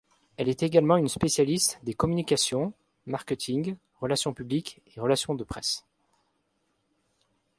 [0.37, 2.73] Elle est également une spécialiste des communications,
[3.05, 5.85] marketing, relations publiques et relations de presse.